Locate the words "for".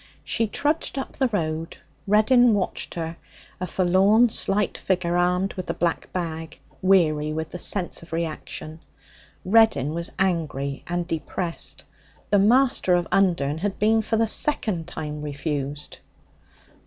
14.01-14.17